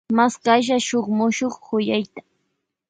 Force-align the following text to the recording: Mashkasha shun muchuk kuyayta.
Mashkasha 0.19 0.77
shun 0.87 1.05
muchuk 1.17 1.53
kuyayta. 1.65 2.21